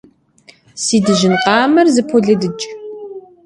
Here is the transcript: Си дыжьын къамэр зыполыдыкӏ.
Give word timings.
Си 0.83 0.97
дыжьын 1.05 1.35
къамэр 1.43 1.87
зыполыдыкӏ. 1.95 2.63